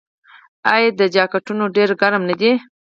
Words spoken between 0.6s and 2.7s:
آیا دا جاکټونه ډیر ګرم نه دي؟